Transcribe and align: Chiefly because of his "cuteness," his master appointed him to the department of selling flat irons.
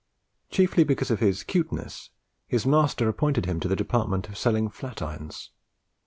Chiefly 0.49 0.83
because 0.83 1.11
of 1.11 1.19
his 1.19 1.43
"cuteness," 1.43 2.09
his 2.47 2.65
master 2.65 3.07
appointed 3.07 3.45
him 3.45 3.59
to 3.59 3.67
the 3.67 3.75
department 3.75 4.27
of 4.29 4.35
selling 4.35 4.67
flat 4.67 4.99
irons. 4.99 5.51